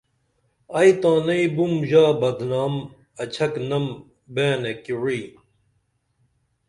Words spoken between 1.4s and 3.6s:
بُم ژہ بدنام اچھک